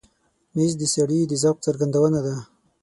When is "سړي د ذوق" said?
0.95-1.57